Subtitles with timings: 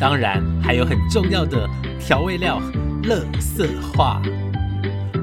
[0.00, 1.68] 当然还有很重要的
[2.00, 2.60] 调味料——
[3.04, 4.20] 乐色话。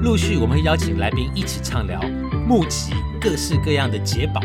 [0.02, 2.00] 陆续我们会邀请来宾一起畅聊，
[2.46, 4.40] 募集各式各样的解宝。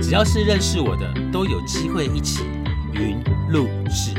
[0.00, 2.44] 只要是认识我的，都有机会一起
[2.92, 4.14] 云录制。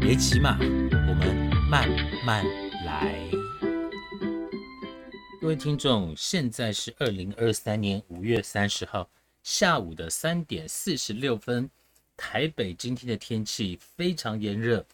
[0.00, 1.88] 别急嘛，我们慢
[2.26, 2.44] 慢
[2.84, 3.14] 来。
[5.40, 9.08] 各位听众，现在是二零二三年五月三十号。
[9.42, 11.70] 下午的三点四十六分，
[12.20, 14.84] 台北今天的天气非常炎热，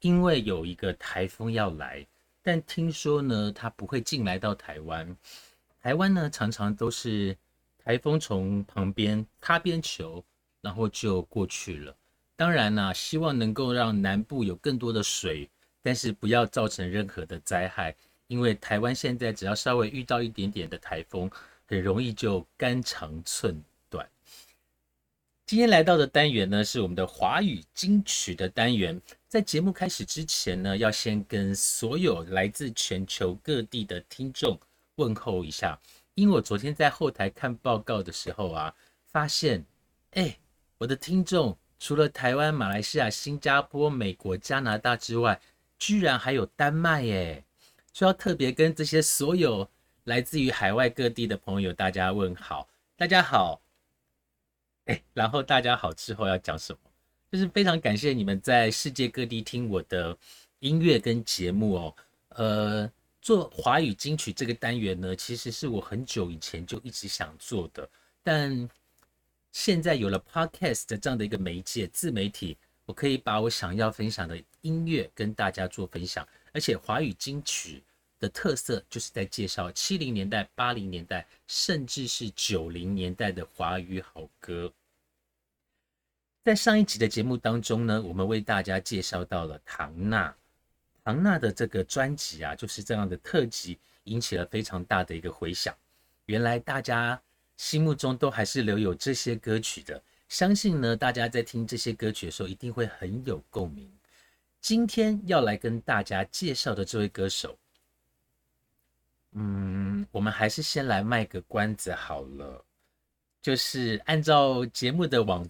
[0.00, 2.04] 因为有一个台风要来，
[2.42, 5.16] 但听说呢，它不会进来到台湾。
[5.80, 7.36] 台湾呢，常常都是
[7.78, 10.22] 台风从旁边擦边球，
[10.60, 11.96] 然后就过去了。
[12.34, 15.48] 当然啦，希望能够让南部有更多的水，
[15.82, 17.94] 但是不要造成任何的灾害，
[18.26, 21.30] 因为台湾现在只要稍微遇到一点点的台风，
[21.64, 23.62] 很容易就肝肠寸。
[25.52, 28.98] 今天来到的单元呢，是我们的华语金曲的单元。
[29.28, 34.58] 在节目开始之前呢，要先跟所有来自全球各地的听众
[34.94, 35.78] 问候一下。
[36.14, 39.62] 因为我昨天在后台看报告的时候啊，发现，
[40.12, 40.34] 哎，
[40.78, 45.38] 我的听众除了台湾、马来西亚、新加坡、美国、加拿大之外，
[45.78, 47.44] 居然还有丹麦耶！
[47.92, 49.68] 就要特别跟这些所有
[50.04, 53.60] 来自于海外各地的朋友大家问好，大家好。
[54.86, 56.78] 哎，然后大家好之后要讲什么？
[57.30, 60.16] 就是非常感谢你们在世界各地听我的
[60.58, 61.96] 音乐跟节目哦。
[62.30, 67.88] 呃，做华语金曲这个单元呢，其实是我很久以前就一直想做的，
[68.22, 68.68] 但
[69.52, 76.26] 现在有了 Podcast 这样的一个媒介自媒体，我可以把我想要分享的音乐跟大家做分享。
[76.52, 77.82] 而且华语金曲
[78.22, 84.72] 的特色就是在介绍七零年代、八零年代，甚至是九零年代的华语好歌。
[86.44, 90.32] 在上一集的节目当中呢，我们为大家介绍到了唐娜。
[91.04, 95.76] 唐娜的这个专辑啊，就是这样的特辑，引起了非常大的一个回响。
[96.26, 97.20] 原来大家
[97.56, 103.90] 心目中都还是留有这些歌曲的，相信呢，大家在听这些歌曲的时候，一定会很有共鸣。
[104.60, 107.58] 今天要来跟大家介绍的这位歌手，
[109.32, 112.64] 嗯，我们还是先来卖个关子好了，
[113.40, 115.48] 就是按照节目的往。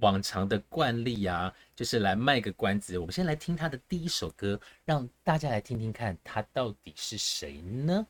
[0.00, 2.96] 往常的惯例啊，就是来卖个关子。
[2.96, 8.06] 我们先来听他的第一首歌，让大家来听听看他到底是谁呢？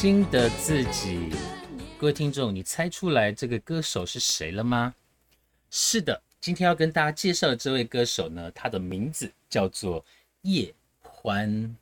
[0.00, 1.28] 新的自己。
[1.98, 4.94] 各位听众，你猜出来这个歌手是谁了吗？
[5.70, 10.04] 是的，今天要跟大家介绍的这位歌手呢，他的名字叫做
[10.42, 11.76] 叶欢。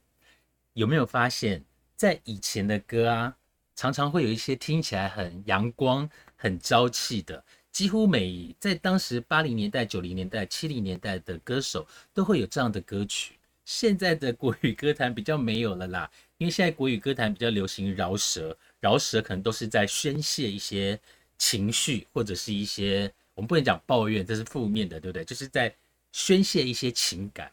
[0.73, 1.63] 有没有发现，
[1.95, 3.37] 在以前的歌啊，
[3.75, 13.35] 常常会有一些听起来很阳光、很朝气的，几乎每在当时八零年代、九零年代、七零年代的歌手都会有这样的歌曲。
[13.67, 20.99] 现在的国语歌坛比较没有了啦，因为现在国语歌坛比较流行饶舌，饶舌可能都是在宣泄一些
[21.39, 25.25] 情绪，或者是一些我们不能讲抱怨，这是负面的，对不对？
[25.25, 25.75] 就是在
[26.13, 27.51] 宣泄一些情感。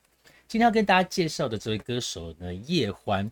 [0.48, 3.32] 今天要跟大家介绍的这位歌手呢，叶欢，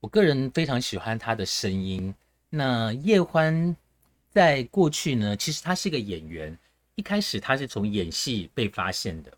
[0.00, 2.14] 我个人非常喜欢他的声音。
[2.48, 3.76] 那叶欢
[4.30, 6.58] 在过去呢，其实他是个演员，
[6.94, 9.32] 一开始他是从演戏被发现的。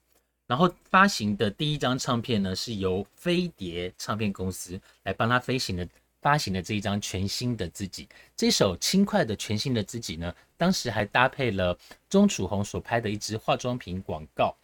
[0.52, 5.88] 然后发行的第一张唱片呢，是由飞碟唱片公司来帮他飞行的
[6.20, 8.06] 发行的这一张全新的自己。
[8.36, 11.74] 这首轻快的全新的自己呢，当时还搭配了
[12.10, 14.54] 钟楚红所拍的一支化妆品广告。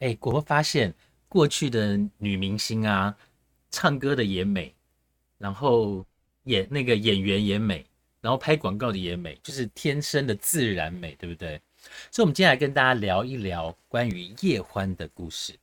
[0.00, 0.92] 哎，我会发现
[1.26, 3.16] 过去的女明星啊，
[3.70, 4.74] 唱歌的也美，
[5.38, 6.04] 然后
[6.42, 7.82] 演那个演员也美，
[8.20, 11.58] 然后拍广告的也美，就是天生的自然美，对不对？
[12.10, 15.54] 所以，我们接下来跟大家聊一聊关于叶欢的故事。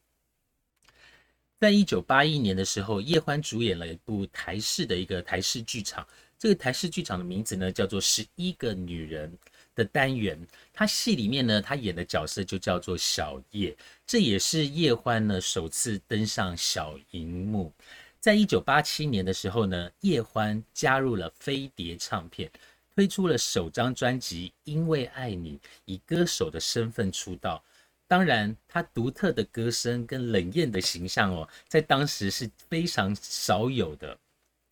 [1.59, 6.07] 在一九八一年的时候，叶欢主演了一部台视的一个台视剧场，
[6.39, 9.31] 这个台视剧场的名字呢叫做《十一个女人》
[9.75, 10.39] 的单元。
[10.73, 17.71] 她戏里面呢，她演的角色就叫做小叶，这也是叶欢呢首次登上小荧幕。
[18.19, 22.51] 在一九八七年的时候呢，叶欢加入了飞碟唱片。
[22.95, 27.63] 推出了首张专辑《因为爱你》，以歌手的身份出道。
[28.07, 34.17] 当然，他独特的歌声跟冷艳的形象哦，在当时是非常少有的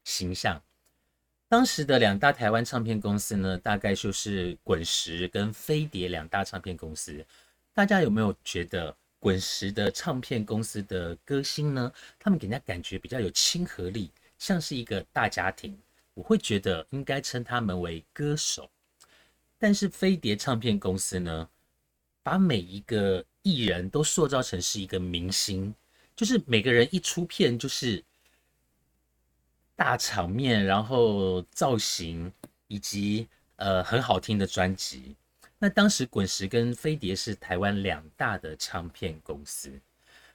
[0.04, 0.62] 形象。
[1.48, 7.26] 当时的两大台湾唱片公司呢，大概就是滚石跟飞碟两大唱片公司。
[7.74, 11.92] 大家有没有觉得滚石的唱片公司的歌星呢？
[12.20, 15.76] 他们给人家感觉比较有亲和力，像是一个大家庭。
[16.20, 18.70] 我会觉得应该称他们为歌手，
[19.58, 21.50] 但是飞碟唱片公司呢，
[22.22, 25.74] 把每一个艺人都塑造成是一个明星，
[26.18, 28.04] 就是每个人一出片就是
[29.78, 32.30] 大场面，然后造型
[32.68, 35.16] 以及呃很好听的专辑。
[35.58, 39.72] 那当时滚石跟飞碟是台湾两大的唱片公司。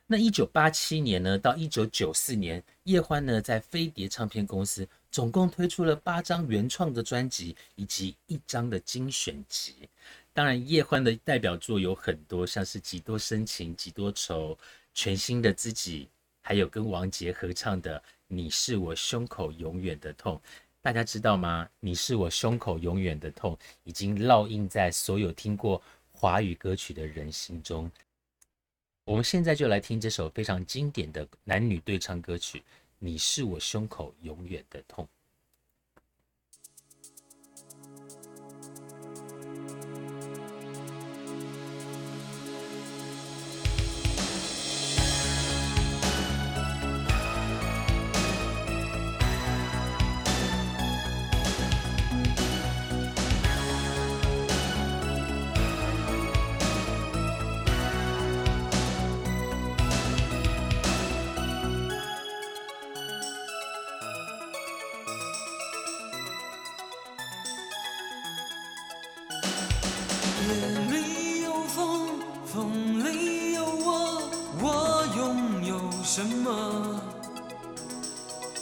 [0.06, 9.88] 那一九八七年呢，到一九九四年，叶欢呢在飞碟唱片公司总共推出了八张原创的专辑以及一张的精选集。
[10.32, 14.52] 当然，叶欢的代表作有很多，像是《几多深情几多愁》、
[14.92, 16.08] 全新的自己，
[16.42, 20.34] 还有跟王杰合唱的《你是我胸口永远的痛》。
[20.82, 21.64] 大家知道吗？
[21.78, 23.54] 《你是我胸口永远的痛》
[23.84, 25.80] 已经烙印在所有听过
[26.10, 27.88] 华语歌曲的人心中。
[29.04, 32.58] 我们现在就来听这首非常经典的男女对唱歌曲
[33.06, 35.04] 《你是我胸口永远的痛》。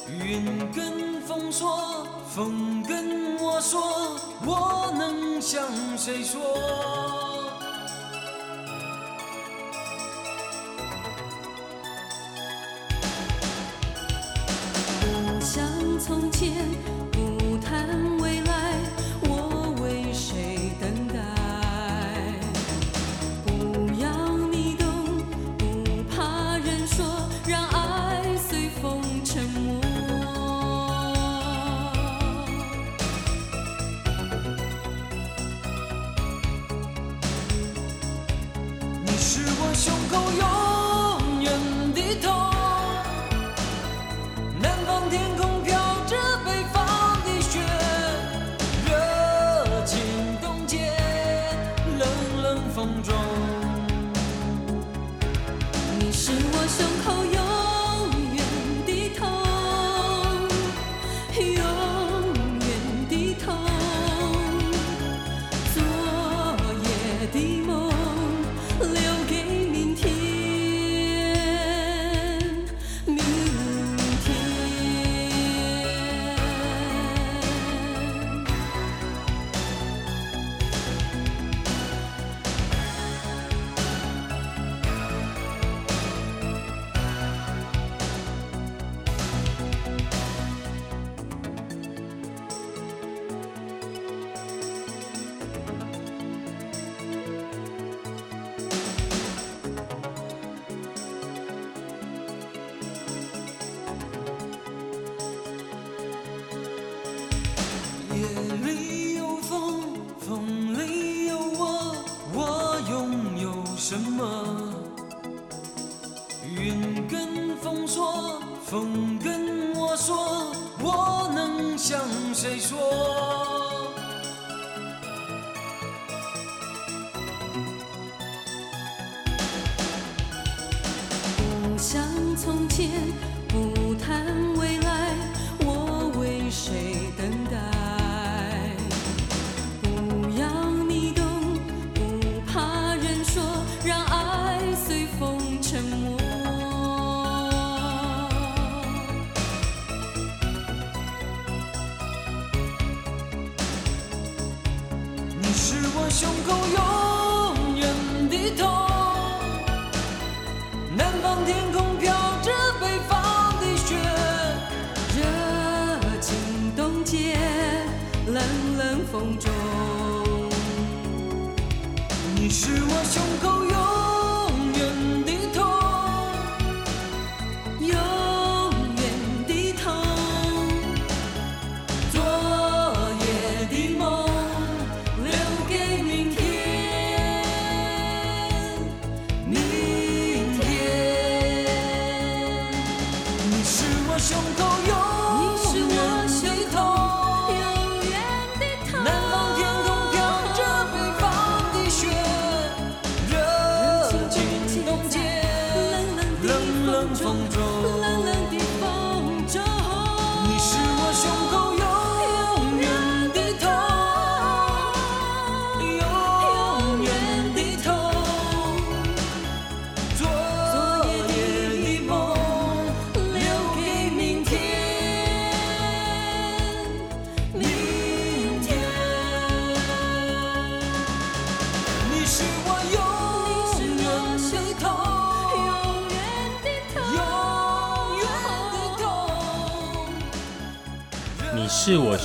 [0.08, 3.80] 云跟风说风跟我说
[4.44, 5.62] 我能向
[5.96, 7.31] 谁说？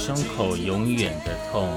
[0.07, 1.69] 胸口永远的痛。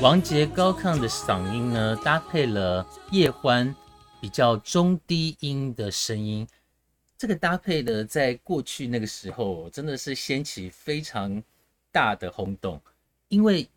[0.00, 3.74] 王杰高亢的嗓音呢，搭配了叶欢
[4.20, 6.46] 比较中低音的声音，
[7.18, 11.42] 这个搭配呢，在过去那个时候真的是掀起非常
[11.90, 12.80] 大的轰动，
[13.30, 13.68] 因为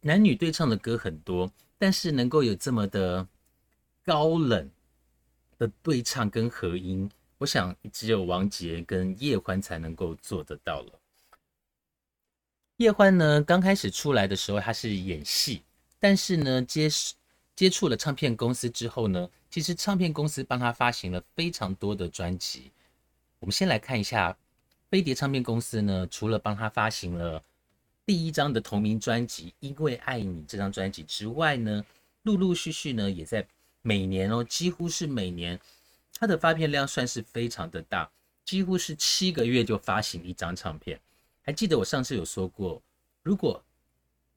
[0.00, 1.48] 男女对唱的歌很多，
[1.78, 3.24] 但是能够有这么的
[4.04, 4.68] 高冷
[5.58, 10.98] 的对唱跟合音，我想只有王杰跟叶欢才能够做得到了。
[12.78, 15.62] 叶欢呢，刚开始出来的时候，他是演戏，
[16.00, 16.88] 但是呢，接
[17.54, 22.72] 接触了唱片公司之后呢，其实唱片公司帮他发行了非常多的专辑。
[23.38, 24.36] 我们先来看一下
[24.90, 27.42] 飞碟唱片公司呢，除了帮他发行了
[28.04, 31.84] 第一张的同名专辑《因为爱你》这张专辑之外呢，
[32.22, 33.46] 陆陆续续呢，也在
[33.82, 35.60] 每年哦，几乎是每年，
[36.18, 38.10] 他的发片量算是非常的大，
[38.44, 40.98] 几乎是七个月就发行一张唱片。
[41.42, 42.80] 还记得我上次有说过，
[43.22, 43.62] 如果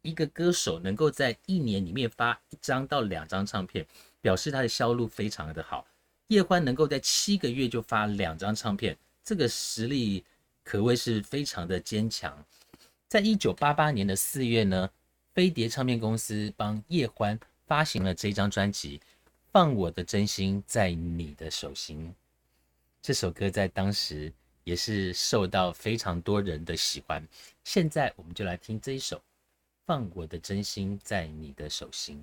[0.02, 3.86] 一个歌手能够在一年里面发一张到两张唱片，
[4.22, 5.86] 表示他的销路非常的好。
[6.28, 10.24] 叶欢能够在七个月就发两张唱片，这个实力
[10.64, 12.44] 可谓是非常的坚强。
[13.08, 14.90] 在一九八八年的四月呢，
[15.34, 18.98] 飞碟唱片公司帮叶欢发行了这张专辑
[19.52, 22.10] 《放我的真心在你的手心》。
[23.02, 24.34] 这首歌在当时
[24.66, 27.26] 也是受到非常多人的喜欢。
[27.64, 29.18] 现在我们就来听这一首
[29.86, 32.18] 《放我的真心在你的手心》。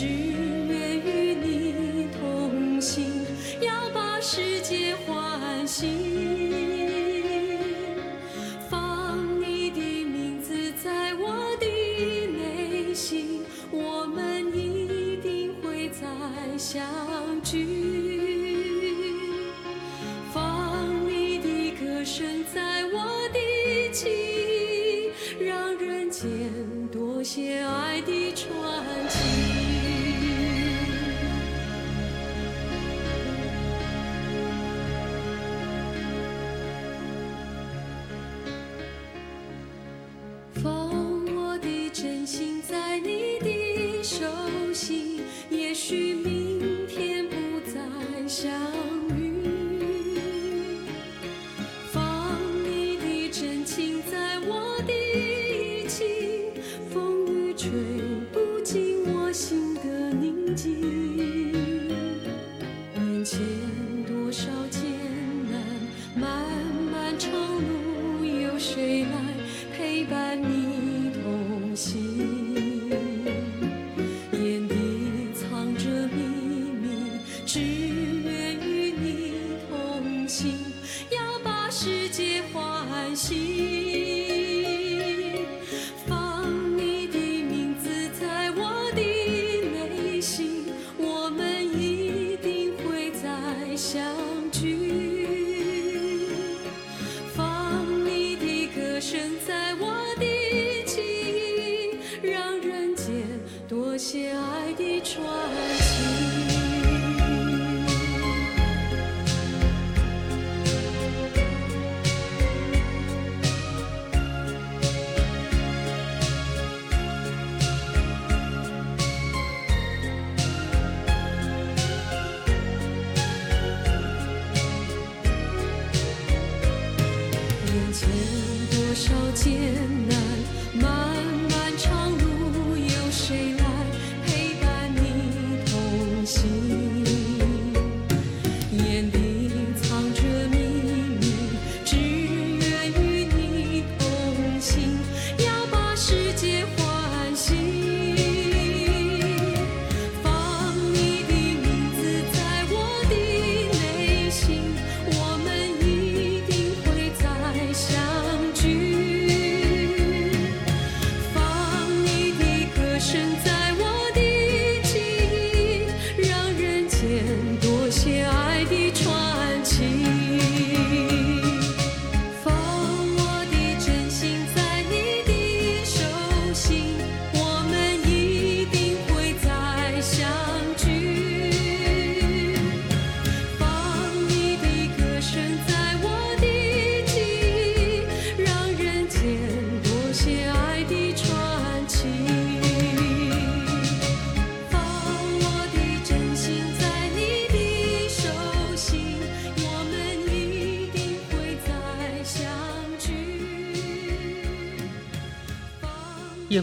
[0.00, 0.23] you.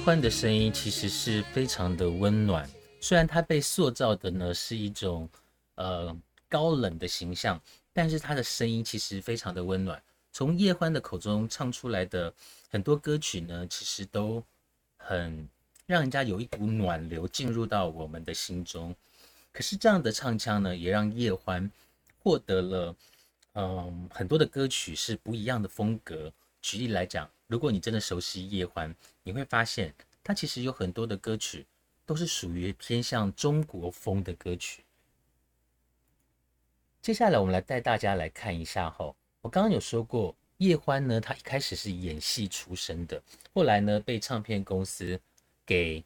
[0.03, 2.67] 欢的声音其实是非常的温暖，
[2.99, 5.29] 虽然他被塑造的呢是一种
[5.75, 6.15] 呃
[6.49, 7.61] 高冷的形象，
[7.93, 10.01] 但是他的声音其实非常的温暖。
[10.31, 12.33] 从叶欢的口中唱出来的
[12.71, 14.43] 很多歌曲呢，其实都
[14.97, 15.47] 很
[15.85, 18.95] 让人家有一股暖流进入到我们的心中。
[19.51, 21.69] 可是这样的唱腔呢，也让叶欢
[22.23, 22.95] 获得了
[23.53, 26.33] 嗯很多的歌曲是不一样的风格。
[26.59, 31.65] 举例来讲，如果你真的熟悉叶欢，你会发现他其实有很多的歌曲
[32.05, 34.85] 都是属于偏向中国风的歌曲。
[37.01, 43.21] 接下来我们来带大家来看一下哈，我刚刚有说过，叶欢呢，他一开始是演戏出身的，
[43.53, 45.19] 后来呢被唱片公司
[45.65, 46.01] 给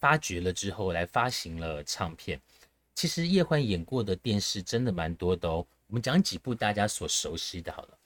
[0.00, 2.40] 发掘了之后，来发行了唱片。
[2.96, 7.96] 其实叶欢演过的电视真的蛮多的哦，我们讲几部大家所熟悉的好了。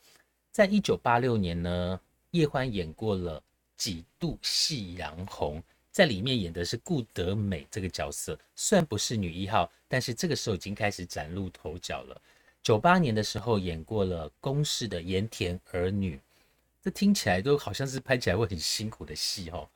[0.51, 1.99] 在一九八六年呢，
[2.33, 3.39] 叶欢演过了
[3.77, 5.59] 《几度夕阳红》，
[5.91, 12.19] 在里面演的是顾德美这个角色，虽然不是女一号，但是这个时候已经开始崭露头角了。
[12.63, 16.17] 九八年的时候演过了公视的《盐田儿女》，
[16.83, 19.69] 这听起来都好像是拍起来会很辛苦的戏哦。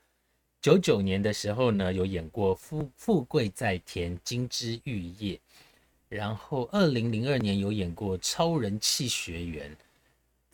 [0.62, 5.35] 九九年的时候呢，有演过《富富贵在天》《金枝玉叶》，
[6.09, 9.71] 然后二零零二年有演过《超人气学员》。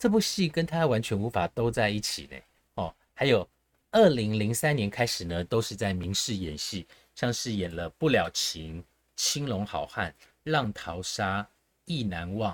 [0.03, 2.35] 这部戏跟他完全无法都在一起呢。
[2.73, 3.47] 哦，还有
[3.89, 6.85] 二零零三年开始呢，都是在明视演戏，
[7.15, 8.79] 像是演了《不了情》
[9.15, 10.13] 《青龙好汉》
[10.51, 11.41] 《浪淘沙》
[11.85, 12.53] 《意难忘》。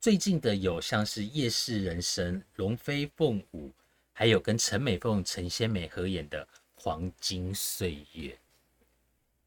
[0.00, 3.68] 最近的有像是《夜市人生》《龙飞凤舞》，
[4.14, 6.42] 还有跟陈美凤、陈仙美合演的
[6.74, 8.30] 《黄金岁月》。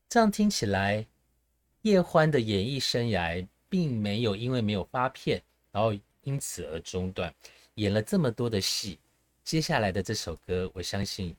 [0.07, 1.07] 这样听起来，
[1.81, 5.91] 叶欢的演艺生涯并没有因为没有发片，然后
[6.23, 7.33] 因此而中断
[7.75, 8.99] 演了这么多的戏
[9.43, 11.35] 接下来的这首歌我相信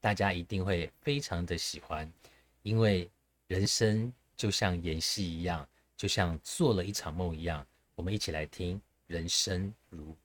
[0.00, 2.10] 大家一定会非常的喜欢
[2.62, 3.10] 因为
[3.46, 10.16] 人生就像演戏一样就像做了一场梦一样我们一起来听人生如。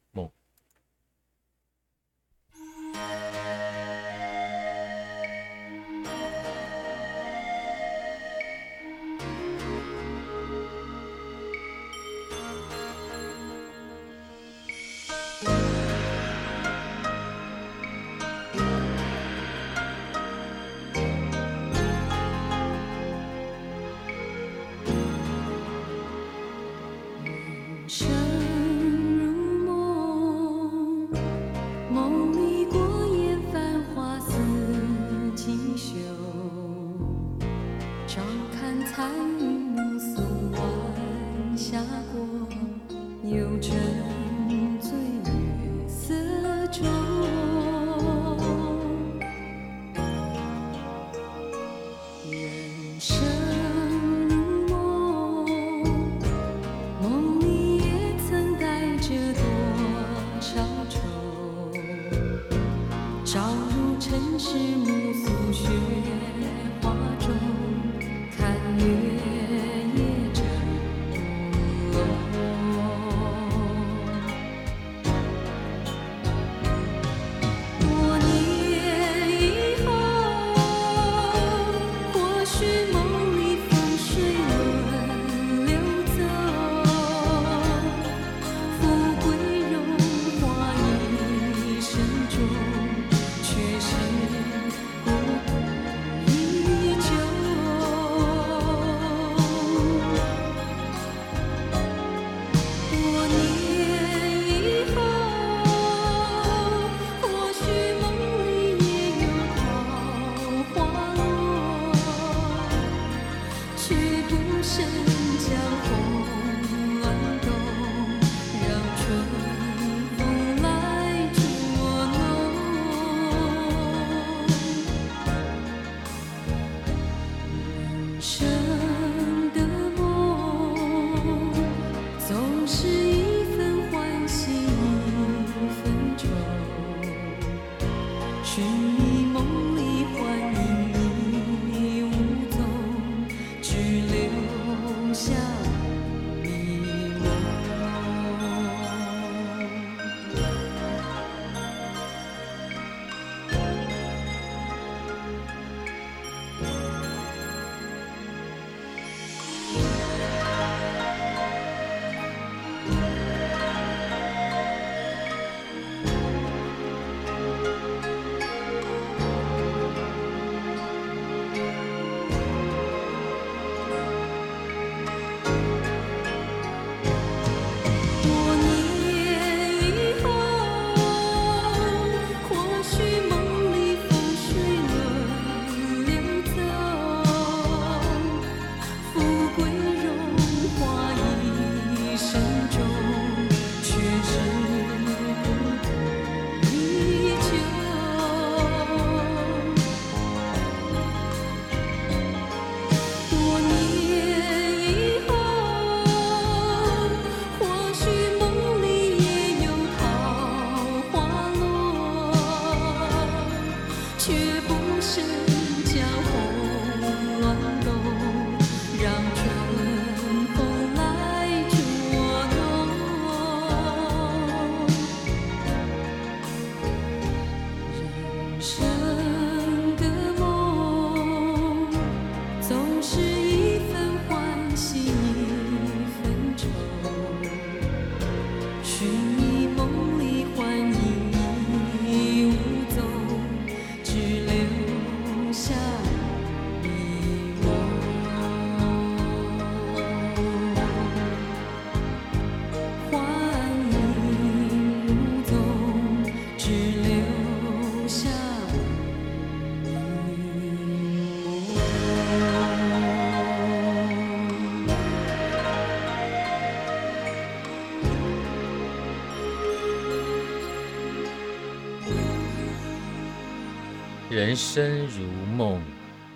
[274.50, 275.80] 人生如梦，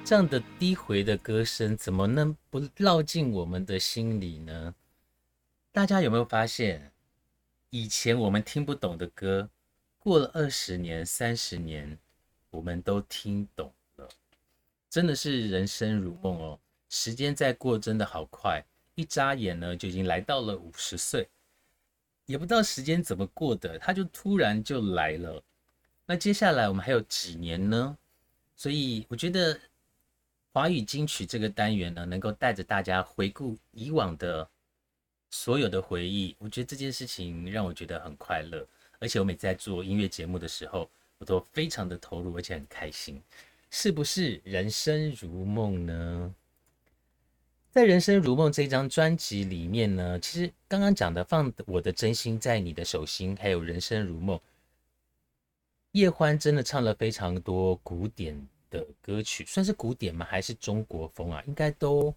[0.05, 4.75] 这样的低回的歌声，怎么能不绕进我们的心里呢？
[5.71, 6.91] 大家有没有发现，
[7.71, 9.49] 以前我们听不懂的歌，
[9.97, 11.97] 过了二十年、三十年，
[12.51, 14.07] 我们都听懂了，
[14.91, 16.59] 真的是人生如梦哦。
[16.89, 21.27] 时间在过，真的好快，一眨眼呢，就已经来到了五十岁，
[22.27, 25.43] 也不知道时间怎么过的，它就突然就来了。
[26.05, 27.97] 那接下来我们还有几年呢？
[28.55, 29.59] 所以我觉得
[30.51, 34.47] 华语金曲这个单元呢，能够带着大家回顾以往的
[35.29, 38.65] 所有的回忆，我觉得这件事情让我觉得很快乐。
[38.99, 43.21] 而且我每次在做音乐节目的时候，我都非常的投入，而且很开心。
[43.69, 46.33] 是不是人生如梦呢？
[47.71, 54.37] 在《人生如梦》这张专辑里面呢，其实刚刚讲的“放我的真心在你的手心”，还有《人生如梦》，
[55.93, 60.25] 叶欢真的唱了非常多古典的歌曲，算是古典吗？
[60.27, 61.41] 还是中国风啊？
[61.45, 62.13] 应该都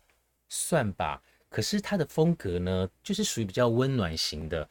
[0.48, 1.22] 算吧。
[1.50, 4.66] 可是他的风格呢，就是属于比较温暖型的。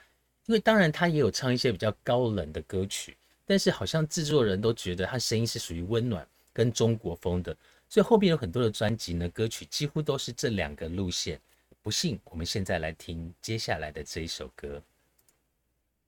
[0.48, 3.15] 因为当然他也有唱一些比较高冷的歌曲，
[3.46, 7.56] 但是好像制作人都觉得他声音是属于温暖跟中国风的。
[7.88, 11.39] 所以后边有很多的专辑呢，歌曲几乎都是这两个路线。
[11.84, 14.82] 不信，我们现在来听接下来的这一首歌。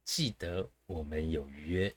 [0.03, 1.93] 记得我们有约。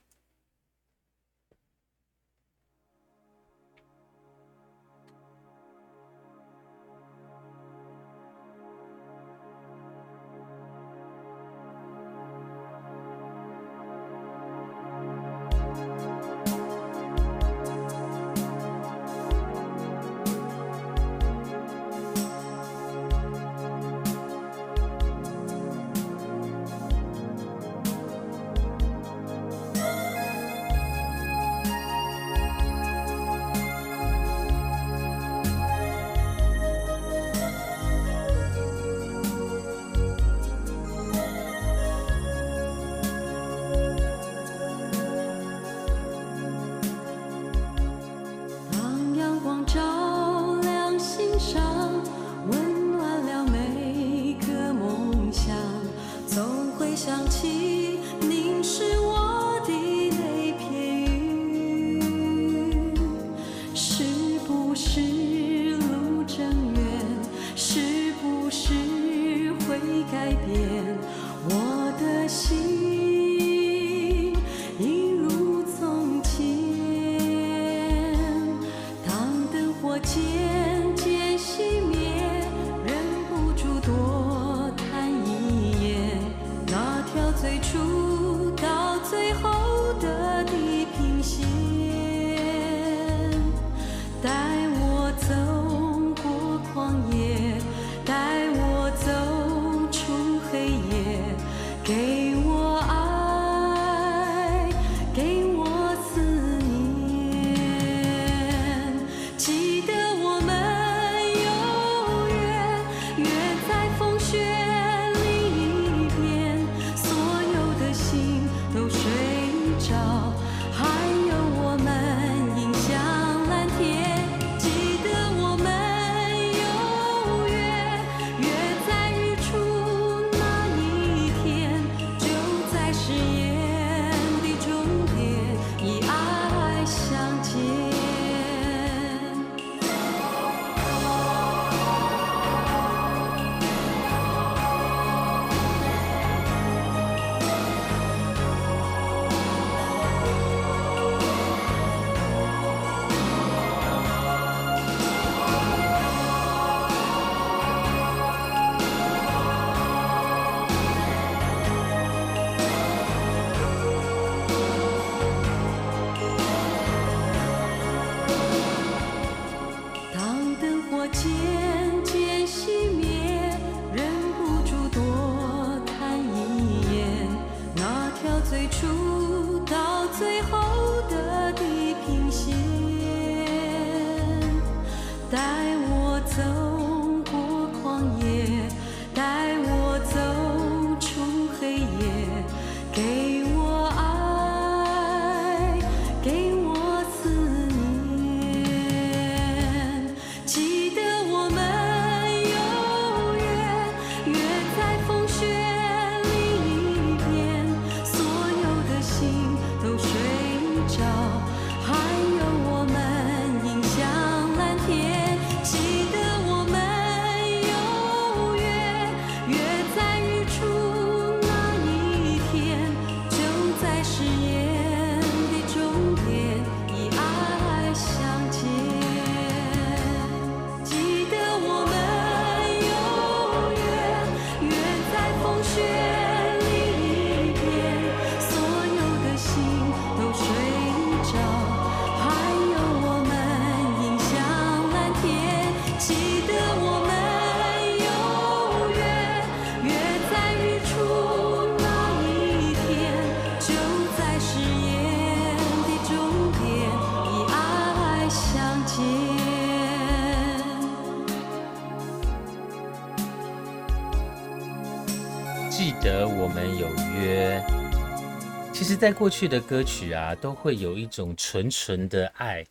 [269.01, 272.67] 在过去的歌曲啊，都会有一种纯纯的爱，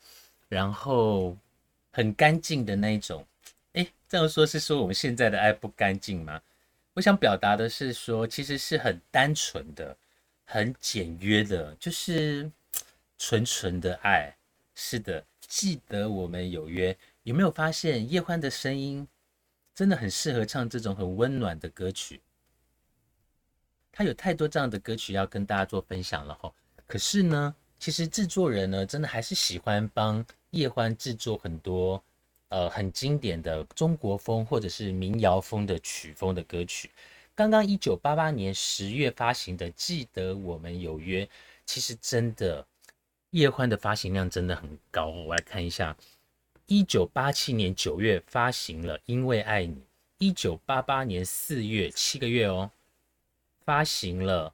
[0.48, 1.36] 然后
[1.90, 3.26] 很干净的那一种。
[3.74, 6.40] 哎，这样说是说我们现在的爱不干净吗？
[6.94, 9.98] 我想表达的是说，其实是很单纯的、
[10.46, 12.48] 很简约的，就是
[13.18, 14.32] 纯纯的爱。
[14.76, 16.96] 是的，记得我们有约。
[17.24, 19.08] 有没有发现叶欢的声音
[19.74, 22.22] 真的很适合唱这种很温暖的歌曲？
[24.00, 26.50] 他有太多这样的歌曲要跟大家做分享了哈。
[26.88, 32.02] 可是呢，其实制作人呢，真的还是喜欢帮叶欢制作很多
[32.47, 36.89] 呃很经典的中国风或者是民谣风的曲风的歌曲。
[37.36, 41.26] 刚刚一九八八年十月发行的《记得我们有约》，
[41.66, 42.66] 其实真的
[43.32, 45.08] 叶欢的发行量真的很高。
[45.08, 45.93] 我来看一下，
[46.68, 49.76] 一九八七年九月发行了《因为爱你》，
[50.20, 52.72] 一九八八年四月七个月哦。
[53.70, 54.50] 发行了《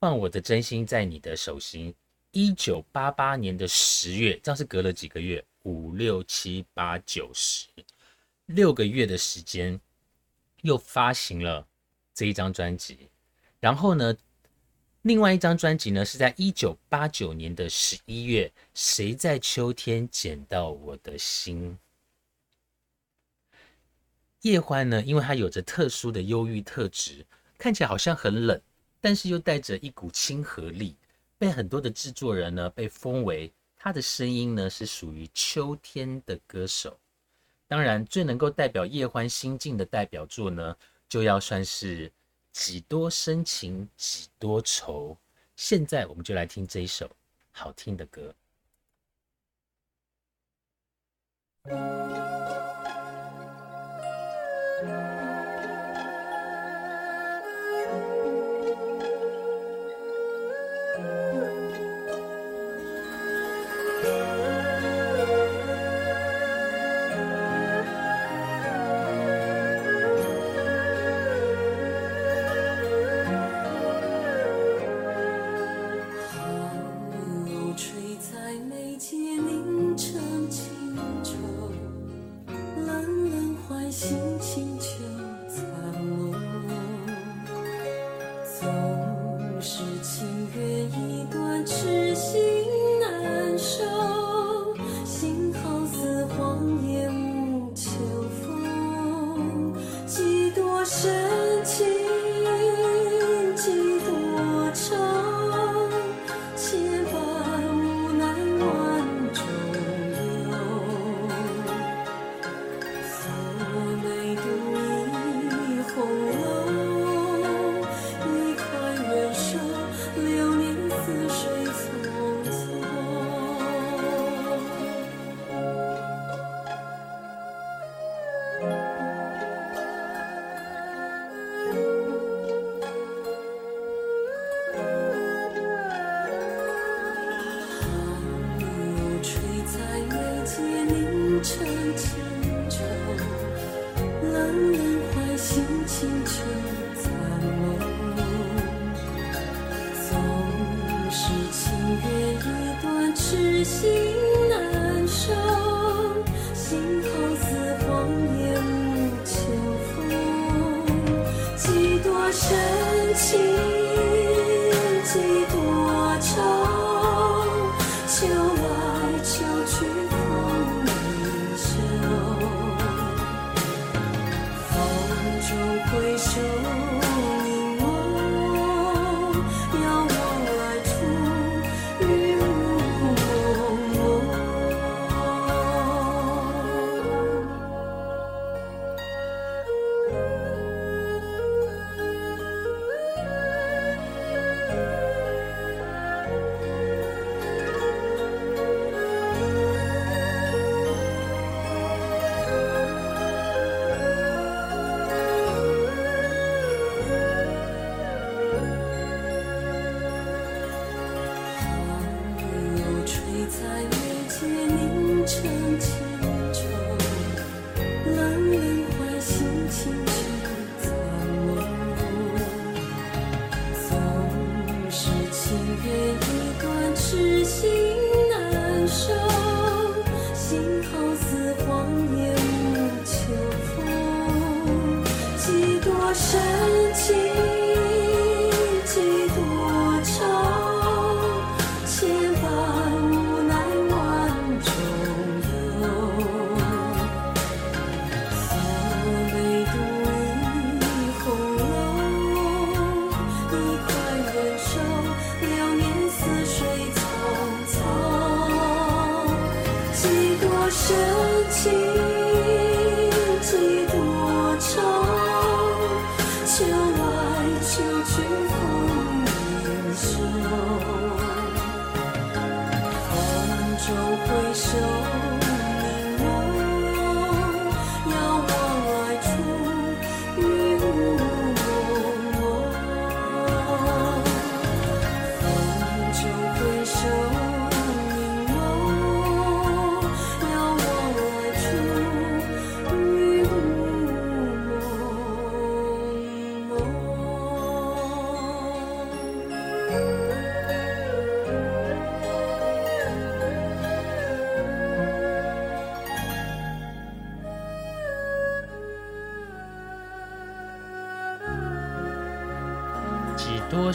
[0.00, 1.92] 放我的真心在你的手心》，
[2.32, 7.68] 一九八八年的十月，这样是隔了几个月，五六七八九十，
[8.46, 9.80] 六个月的时间，
[10.62, 11.64] 又发行了
[12.12, 13.08] 这一张专辑。
[13.60, 14.16] 然后呢，
[15.02, 21.78] 另外一张专辑呢是在一九八九年的十一月，《谁在秋天捡到我的心》。
[24.40, 27.24] 叶欢呢，因为他有着特殊的忧郁特质。
[27.62, 28.60] 看起来好像很冷，
[29.00, 30.96] 但是又带着一股亲和力，
[31.38, 36.98] 被很多的制作人呢被封为他的声音呢是属于秋天的歌手。
[37.68, 40.76] 当然，最能够代表叶欢心境的代表作呢，
[41.08, 42.10] 就要算是
[42.50, 45.16] 几多深情几多愁。
[45.54, 47.08] 现在我们就来听这一首
[47.52, 48.34] 好听的歌。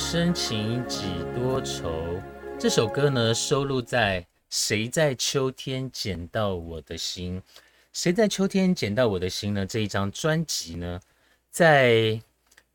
[0.10, 1.01] 深情几
[1.36, 1.91] 多愁。
[2.58, 7.36] 这首歌呢，收录在《谁在秋天捡到我的心》。
[7.91, 9.66] 《谁在秋天捡到我的心》呢？
[9.66, 10.97] 这一张专辑呢，
[11.51, 12.22] 在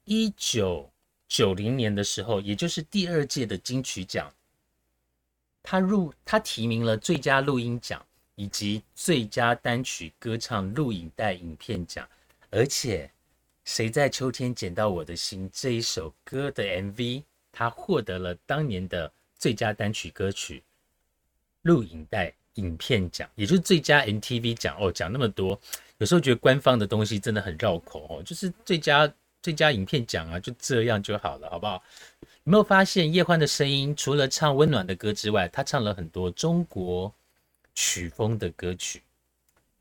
[0.04, 0.90] 一九
[1.26, 4.30] 九零年的时候，也就是第二届的金曲奖，
[5.62, 8.04] 他入他提名了最佳录音奖
[8.34, 12.06] 以及最佳单曲歌唱录影带影片奖，
[12.50, 13.10] 而且
[13.64, 20.62] 谁在秋天捡到我的心这一首歌的 MV，他获得了当年的最佳单曲歌曲
[21.62, 24.90] 录影带影片奖，也就是最佳 MTV 奖哦。
[24.90, 25.58] 讲那么多，
[25.98, 29.10] 有时候觉得官方的东西真的很绕口哦，就是最佳
[29.40, 31.82] 最佳影片奖啊，就这样就好了，好不好？
[32.44, 37.12] 有没有发现叶欢的声音除了唱温暖的歌之外，他唱了很多中国
[37.74, 39.00] 曲风的歌曲。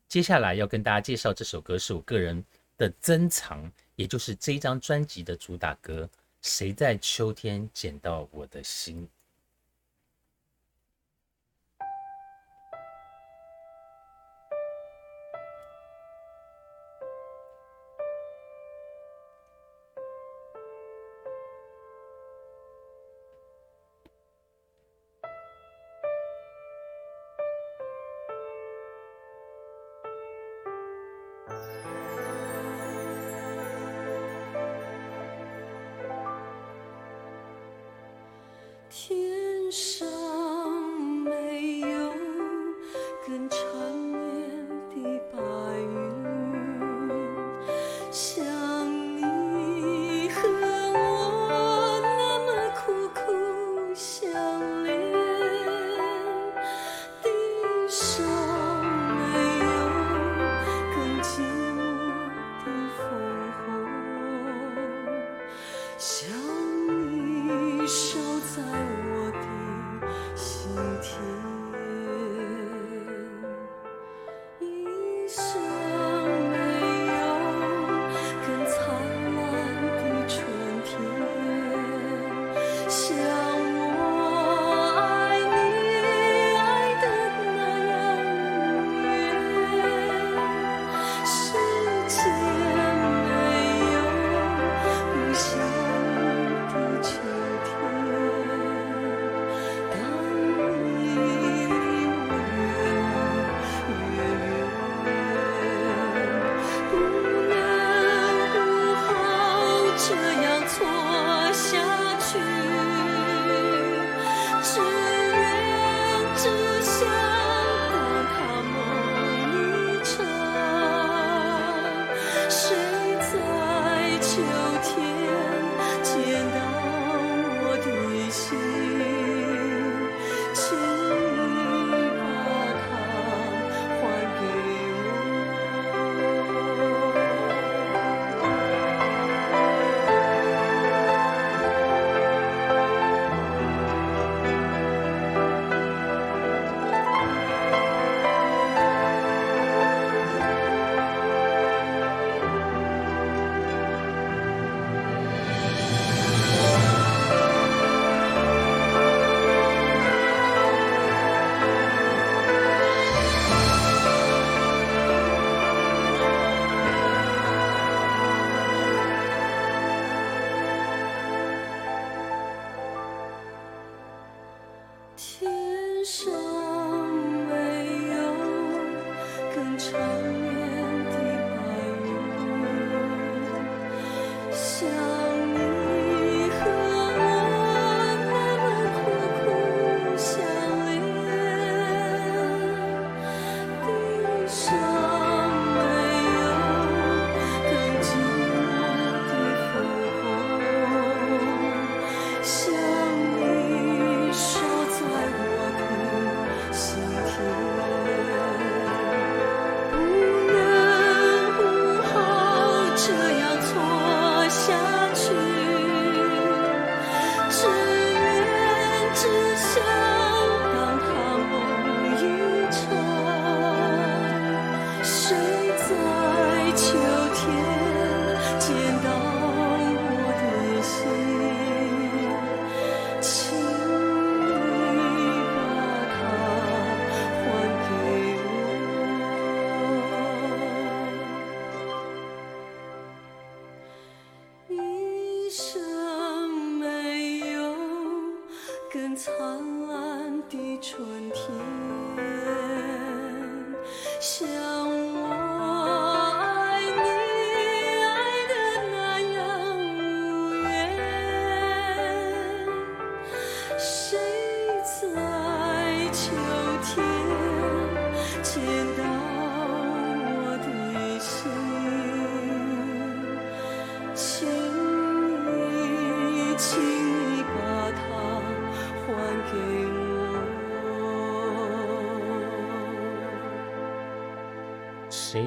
[0.07, 2.43] 接下来要跟大家介绍这首歌是我个人
[2.81, 6.09] 的珍藏，也就是这张专辑的主打歌
[6.41, 9.07] 《谁在秋天捡到我的心》。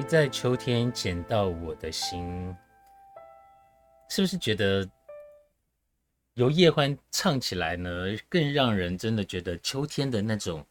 [0.07, 2.55] 在秋天捡到我的心？
[4.07, 4.87] 是不是觉得
[6.35, 7.89] 由叶欢唱起来呢，
[8.29, 10.63] 更让人真的觉得秋天的那种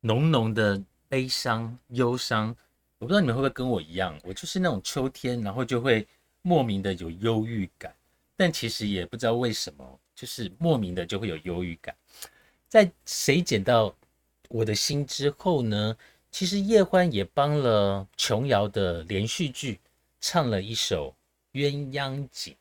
[0.00, 2.56] 浓浓的悲伤、忧伤？
[2.98, 6.06] 我不知道你们会不会跟我一样，我就是那种秋天，然后就会
[6.40, 7.94] 莫名的有忧郁感，
[8.36, 11.94] 但其实也不知道为什么，就是莫名的就会有忧郁感。
[12.68, 13.94] 在谁捡到
[14.48, 15.94] 我的心之后呢？
[16.34, 19.78] 其实叶欢也帮了琼瑶的连续剧
[20.20, 21.14] 唱了一首
[21.56, 22.52] 《鸳鸯锦》。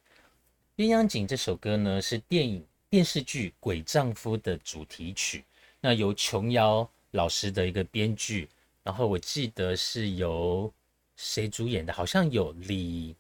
[0.88, 5.44] 《鸳鸯锦》这首歌呢是电影电视剧《鬼丈夫》的主题曲，
[5.82, 8.48] 那由琼瑶老师的一个编剧，
[8.84, 10.72] 然后我记得是由
[11.16, 11.92] 谁主演的？
[11.92, 13.16] 好像有李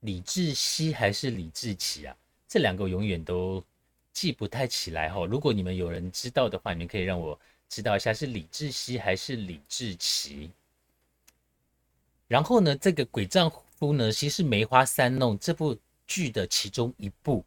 [0.00, 2.16] 李志熙还是李志奇啊？
[2.48, 3.64] 这两个永远都
[4.12, 5.24] 记不太起来哈。
[5.26, 7.38] 如果你们有人知道的话，你们可以让我。
[7.70, 10.50] 知道一下是李志熙还是李志奇？
[12.26, 17.44] 然后呢，这个鬼丈夫呢，其实是《梅花三弄》这部剧的其中一部，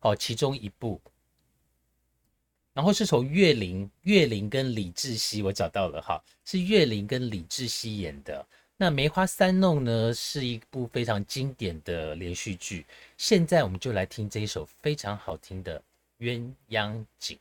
[0.00, 1.00] 哦，其中一部。
[2.72, 8.44] 然后是从岳林、岳林跟李志熙，我找到了哈，是岳林跟李志熙演的。
[8.76, 12.84] 那《梅花三弄》呢，是一部非常经典的连续剧。
[13.16, 15.80] 现在我们就来听这一首非常好听的
[16.24, 17.36] 《鸳鸯锦》。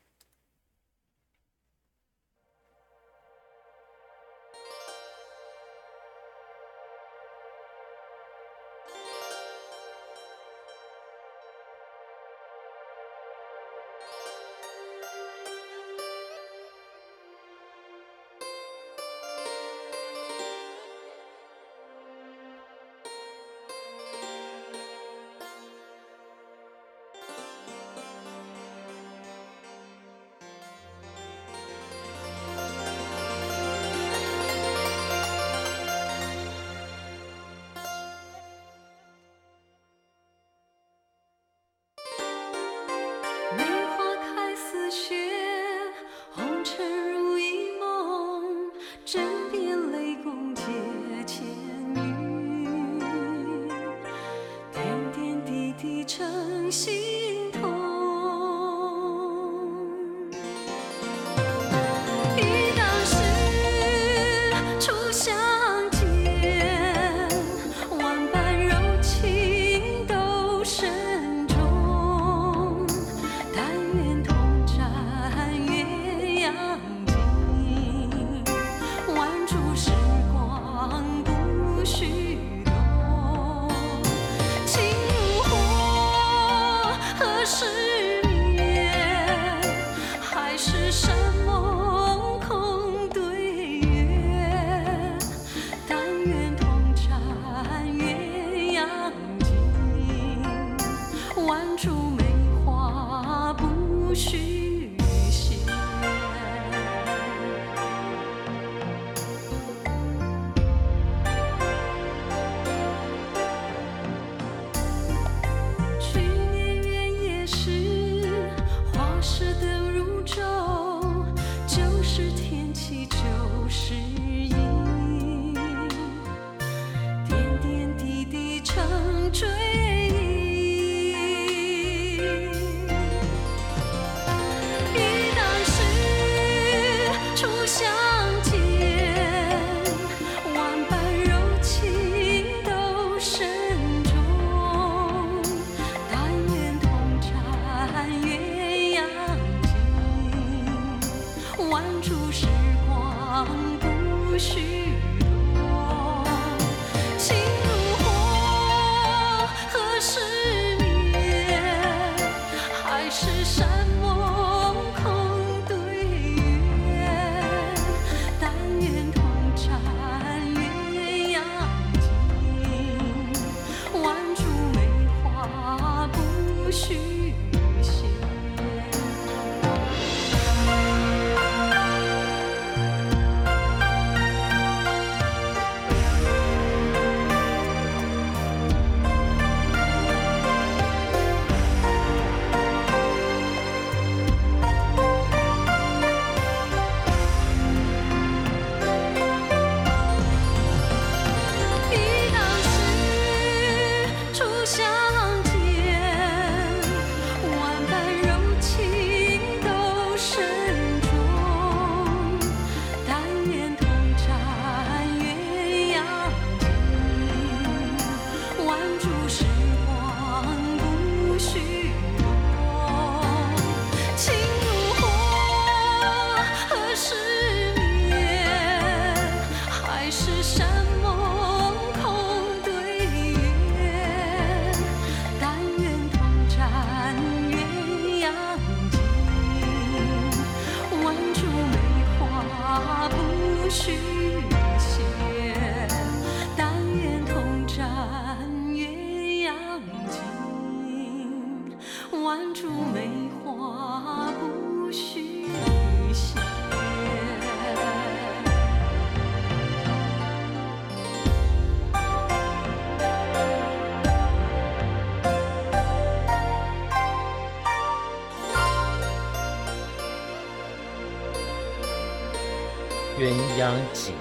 [273.20, 274.14] 鸳鸯锦，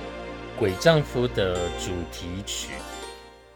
[0.59, 2.71] 鬼丈夫的主题曲。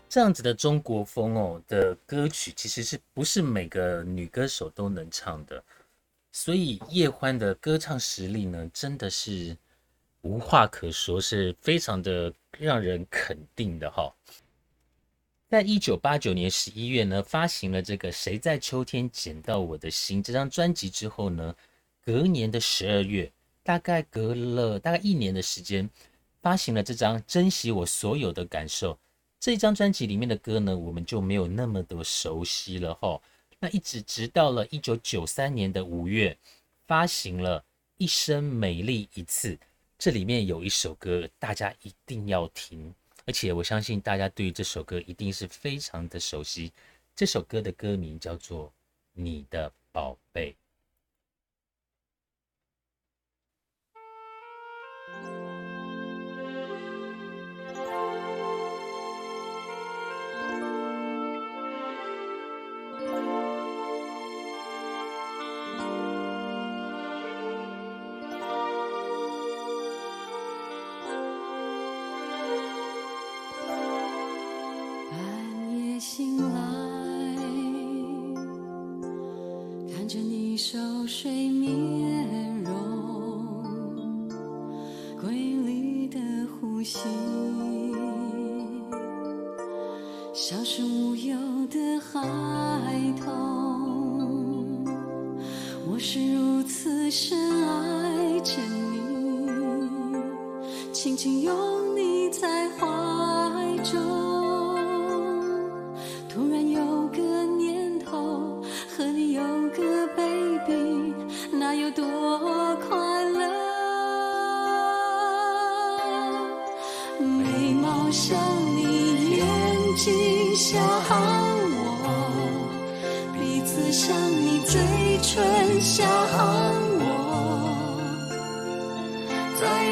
[0.07, 5.65] 这样子的中国风哦的歌曲，其实是不是每个女歌手都能唱的？
[6.31, 9.57] 所以叶欢的歌唱实力呢，真的是
[10.21, 14.15] 无话可说，是非常的让人肯定的哈。
[15.49, 21.57] 在一九八九年十一月呢，发行了这个《谁在秋天捡到我的心》这张专辑之后呢，
[22.05, 23.33] 隔年的十二月，
[23.71, 25.89] 大概隔了大概一年的时间，
[26.43, 28.95] 发行了这张《珍惜我所有的感受》。
[29.39, 33.23] 这一张专辑里面的歌呢，我们就没有那么的熟悉了哈。
[33.61, 36.37] 那一直直到了一九九三年的五月，
[36.89, 37.61] 发行了
[37.97, 39.55] 《一生美丽一次》，
[39.97, 42.93] 这里面有一首歌大家一定要听，
[43.25, 46.73] 而且我相信大家对于这首歌一定是非常的熟悉。
[47.15, 48.67] 这首歌的歌名叫做
[49.13, 50.51] 《你的宝贝》。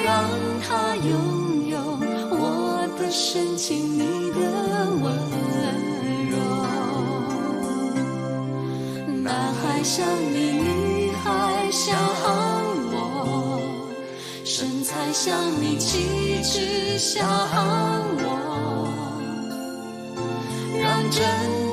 [0.08, 0.24] 让
[0.66, 1.76] 他拥有
[2.30, 4.40] 我的深情，你的
[5.02, 5.14] 温
[6.30, 6.34] 柔。
[9.22, 11.94] 男孩像你，女孩像
[12.90, 13.60] 我，
[14.46, 17.28] 身材像你，气质像
[18.24, 18.88] 我，
[20.80, 21.20] 让整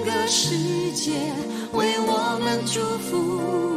[0.03, 1.31] 个世界
[1.71, 3.74] 为我们祝福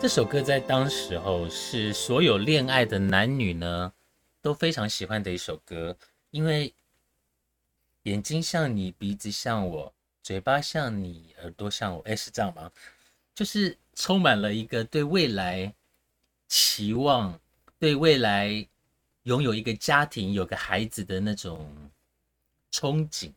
[0.00, 3.92] 这首歌在当时候是所有恋爱的男女呢
[4.40, 5.94] 都非常喜欢的一首歌，
[6.30, 6.72] 因为
[8.04, 9.92] 眼睛像你，鼻子像我，
[10.22, 12.72] 嘴巴像你，耳朵像我，哎，是这样吗？
[13.34, 15.74] 就是充满了一个对未来
[16.48, 17.38] 期望，
[17.78, 18.66] 对未来
[19.24, 21.90] 拥有一个家庭、有个孩子的那种
[22.72, 23.30] 憧憬。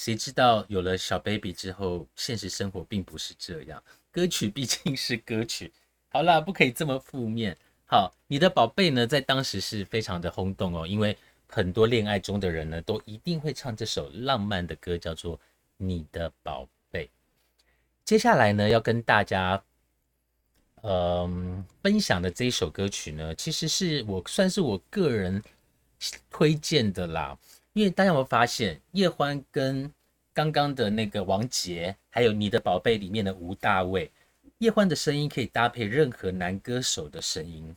[0.00, 3.82] 谁知道有了小 baby 之后，现实生活并不是这样。
[4.10, 5.70] 歌曲毕竟是歌曲，
[6.08, 7.54] 好啦，不可以这么负面。
[7.84, 11.14] 好，你的宝贝呢，在当时是非常的轰动哦，因为
[11.46, 15.36] 很多恋爱中的人呢，都一定会唱这首浪漫的歌，叫做
[15.76, 17.04] 《你的宝贝》。
[18.06, 19.62] 接下来呢，要跟大家，
[20.80, 25.42] 嗯、分享的这一首歌曲呢，其实是我算是我个人
[26.30, 27.38] 推荐的啦。
[27.72, 29.92] 因为大家有没有发现，叶欢跟
[30.32, 34.10] 刚刚的那个王杰，还有《你的宝贝》里面的吴大卫，
[34.58, 37.74] 叶欢的声音可以搭配任何男歌手的声音。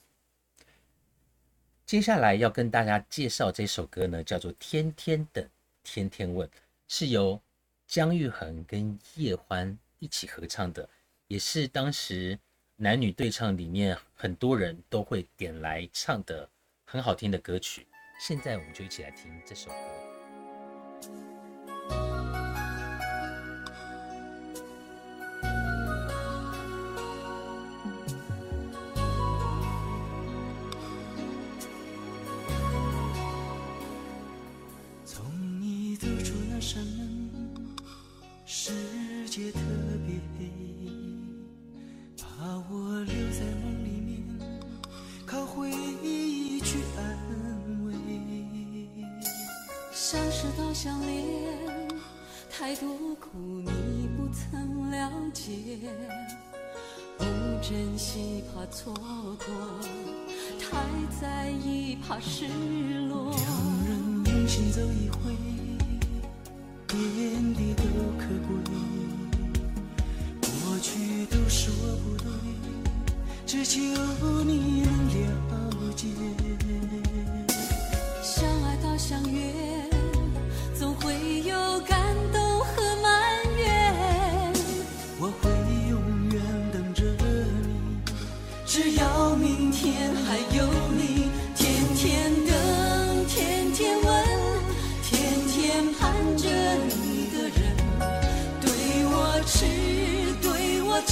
[1.86, 5.48] 接下来要跟大家介绍这首歌呢，叫做《天天等
[5.84, 6.48] 天天问》，
[6.88, 7.40] 是由
[7.86, 10.90] 姜育恒跟叶欢一起合唱的，
[11.28, 12.40] 也是当时
[12.78, 16.50] 男女对唱里面很多人都会点来唱的
[16.84, 17.86] 很好听的歌曲。
[18.26, 19.76] 现在我们就一起来听这首歌。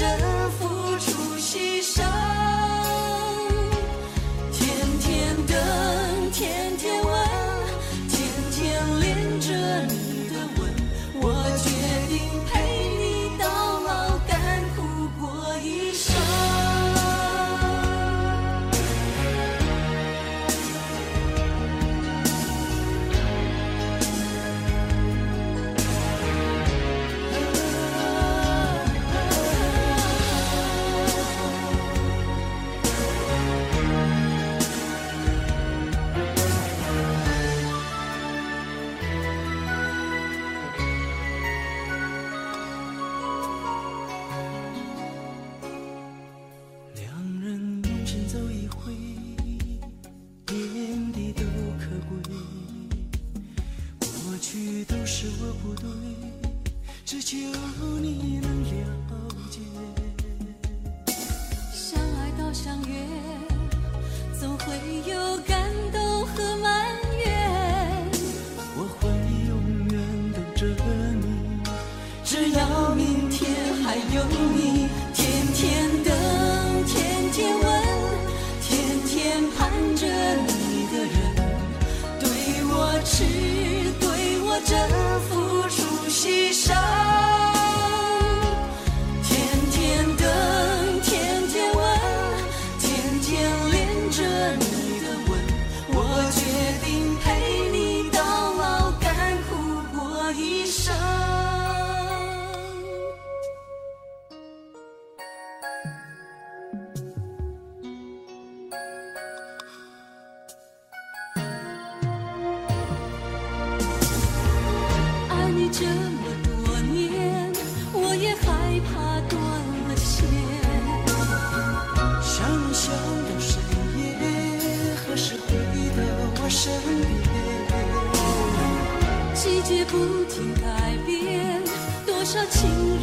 [0.02, 0.40] 对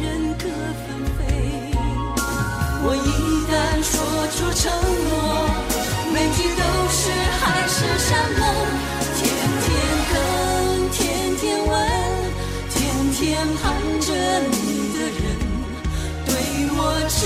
[0.01, 0.45] 人各
[0.83, 1.19] 分飞。
[2.81, 3.09] 我一
[3.49, 3.53] 旦
[3.83, 3.91] 说
[4.35, 4.71] 出承
[5.09, 5.11] 诺，
[6.13, 7.01] 每句都是
[7.39, 8.07] 海誓山
[8.39, 8.41] 盟。
[9.19, 9.21] 天
[9.65, 9.67] 天
[10.13, 10.15] 等，
[10.91, 10.97] 天
[11.37, 11.71] 天问，
[12.69, 12.77] 天
[13.13, 13.19] 天
[13.61, 13.63] 盼
[13.99, 14.07] 着
[14.49, 14.53] 你
[14.93, 15.21] 的人，
[16.25, 16.29] 对
[16.71, 17.17] 我痴，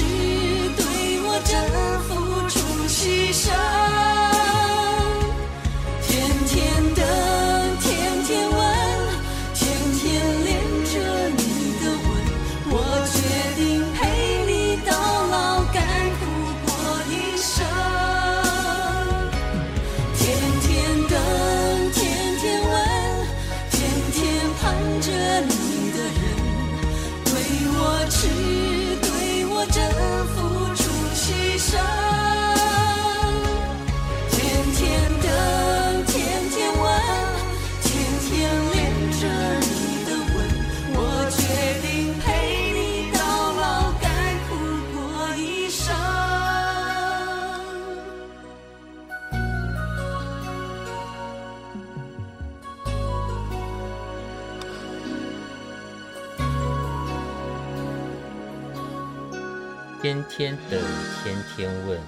[61.55, 62.01] 天问。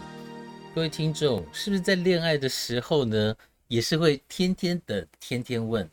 [0.74, 3.36] 各位听众，是不是在恋爱的时候呢，
[3.68, 5.88] 也是会天天等，天天问？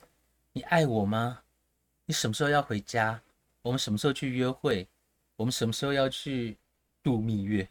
[0.54, 1.42] 你爱我吗？
[2.06, 3.20] 你什么时候要回家？
[3.60, 4.88] 我们什么时候去约会？
[5.36, 6.56] 我们什么时候要去
[7.02, 7.68] 度蜜月？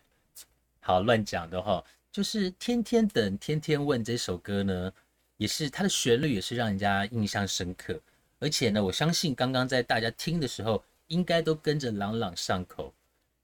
[0.82, 4.92] 好，乱讲的哈，就是天天等，天天问这首歌呢，
[5.38, 8.00] 也是它的旋律也是让人家印象深刻，
[8.38, 12.94] 而且呢，我相信刚刚在大家听的时候，应该都跟着朗朗上口。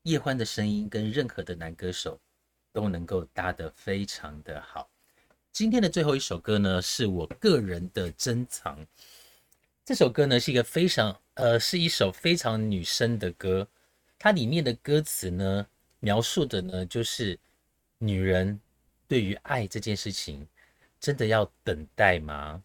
[0.03, 2.17] 叶欢的声音跟任何的男歌手
[2.71, 4.89] 都能够搭得非常的好。
[5.51, 8.85] 今天的最后一首歌呢，是我个人的珍藏。
[9.83, 13.67] 这首歌呢是一个非常呃，是一首非常女生的歌。
[14.19, 15.65] 它里面的歌词呢，
[15.99, 17.39] 描述的呢就是
[17.97, 18.59] 女人
[19.07, 20.47] 对于爱这件事情，
[20.99, 22.61] 真的要等待吗？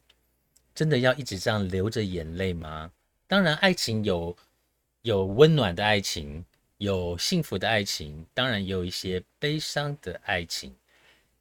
[0.74, 2.90] 真的要一直这样流着眼泪吗？
[3.26, 4.36] 当然，爱情有
[5.03, 6.44] 有温暖的爱情。
[6.82, 10.74] 有幸福的爱情，当然也有一些悲伤的爱情。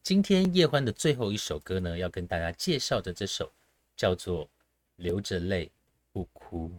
[0.03, 3.51] 今天叶欢的最后一首歌呢，要跟大家介绍的这首
[3.95, 4.45] 叫做
[4.97, 5.71] 《流着泪
[6.11, 6.69] 不哭》。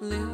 [0.00, 0.27] 流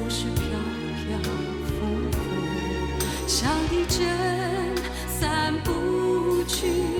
[0.00, 0.40] 总是飘
[0.96, 1.18] 飘
[1.66, 2.16] 浮浮，
[3.26, 4.08] 像一阵
[5.06, 6.99] 散不去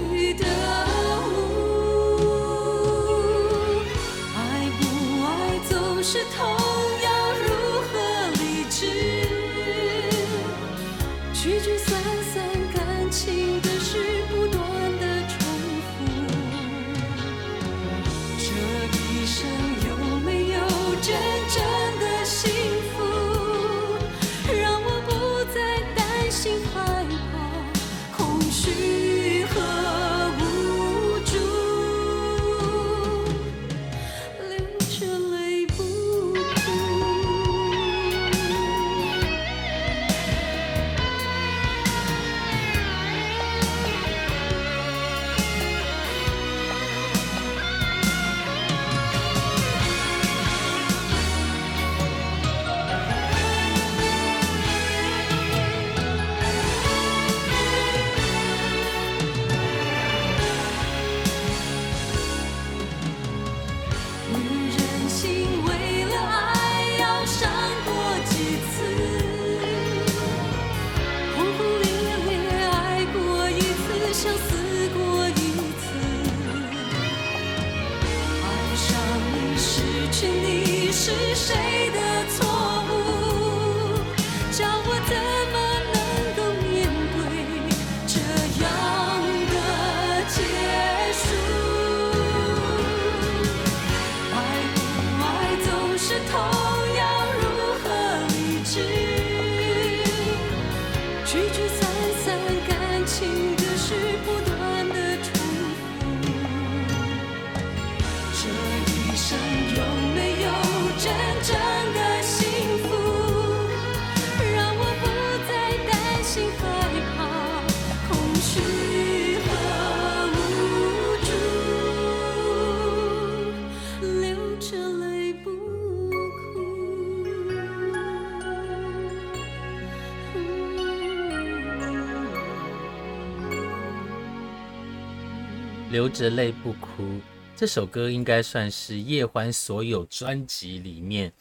[135.90, 137.20] 流着泪不哭，
[137.56, 141.32] 这首歌应该算是叶欢所有专辑里面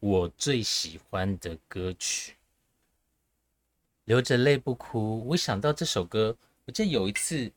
[0.00, 2.34] 我最喜欢的歌曲。
[4.04, 6.36] 流着泪不哭，我想到这首歌，
[6.66, 7.50] 我记得有一次，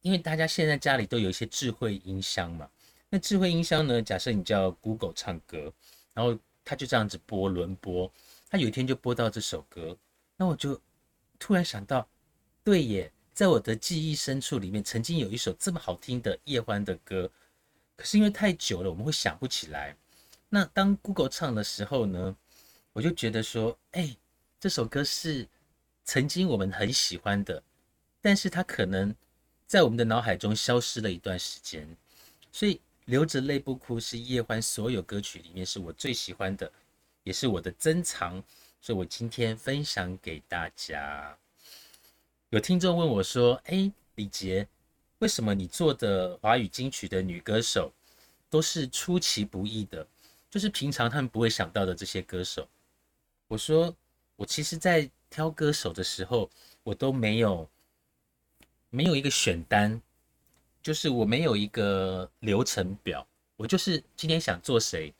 [0.00, 2.66] 因为大家现在家里都有一些智慧音箱嘛，
[3.10, 5.70] 那智慧音箱呢，假设你叫 Google 唱歌，
[6.14, 8.10] 然后它就这样子播轮播，
[8.48, 9.94] 它有一天就播到这首歌，
[10.38, 10.80] 那我就
[11.38, 12.08] 突然想到，
[12.64, 17.32] 对耶，在我的记忆深处里面，曾经有一首这么好听的叶欢的歌，
[17.96, 19.96] 可是因为太久了，我们会想不起来。
[20.50, 22.36] 那当 Google 唱的时候呢，
[22.92, 24.14] 我就觉得说，哎、
[24.60, 25.48] 这首歌是
[26.04, 27.62] 曾经我们很喜欢的，
[28.20, 29.16] 但是它可能
[29.66, 31.88] 在我们的脑海中消失了一段时间。
[32.52, 36.70] 所以流着泪不哭是叶欢所有歌曲里面是我最喜欢的，
[37.22, 38.44] 也是我的珍藏，
[38.82, 41.38] 所以我今天分享给大家。
[42.50, 44.66] 有听众问我说：“哎，李杰，
[45.20, 47.92] 为什么你做的华语金曲的女歌手
[48.48, 50.04] 都是出其不意的，
[50.50, 52.66] 就是平常他们不会想到的这些歌手？”
[53.46, 53.94] 我说
[54.34, 56.50] ：“我其实，在挑歌手的时候，
[56.82, 57.68] 我都没有
[58.88, 60.02] 没有一个选单，
[60.82, 63.24] 就是我没有一个流程表，
[63.56, 65.14] 我就是今天想做谁，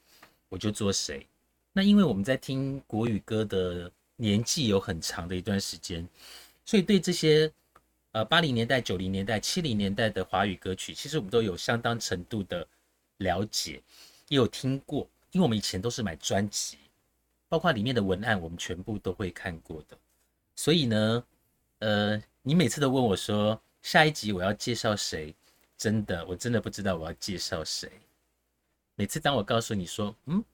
[0.49, 1.25] 我就做谁。
[1.73, 6.05] 那因为我们在听国语歌的年纪有很长的一段时间，
[6.71, 7.53] 所以对这些
[8.13, 12.65] 呃八零年代、九零年代、七零年代的华语歌曲，其实我们都有相当程度的
[13.17, 13.83] 了解，
[14.29, 16.79] 也有听过，因为我们以前都是买专辑，
[17.49, 19.99] 包括里面的文案，我们全部都会看过的。
[20.55, 21.25] 所以呢，
[21.81, 25.35] 呃，你每次都问我说下一集我要介绍谁，
[25.77, 27.91] 真的，我真的不知道我要介绍谁。
[28.95, 30.45] 每次当我告诉你说，嗯，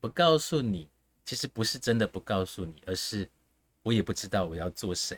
[0.00, 0.88] 不告诉你，
[1.24, 3.30] 其实不是真的不告诉你，而是
[3.84, 5.16] 我也不知道我要做谁。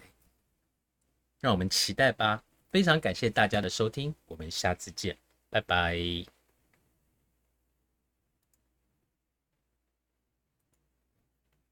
[1.45, 2.43] 让我们期待吧。
[2.71, 5.15] 非常感谢大家的收听，我们下次见，
[5.51, 6.34] 拜拜。